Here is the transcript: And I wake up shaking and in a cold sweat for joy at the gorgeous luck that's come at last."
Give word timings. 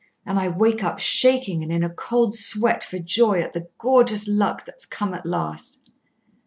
And 0.25 0.39
I 0.39 0.47
wake 0.47 0.83
up 0.83 0.97
shaking 0.97 1.61
and 1.61 1.71
in 1.71 1.83
a 1.83 1.89
cold 1.93 2.35
sweat 2.35 2.83
for 2.83 2.97
joy 2.97 3.39
at 3.39 3.53
the 3.53 3.67
gorgeous 3.77 4.27
luck 4.27 4.65
that's 4.65 4.87
come 4.87 5.13
at 5.13 5.27
last." 5.27 5.91